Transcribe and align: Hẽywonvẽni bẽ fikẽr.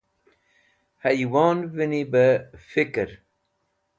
Hẽywonvẽni 1.03 2.01
bẽ 2.11 2.29
fikẽr. 2.69 3.09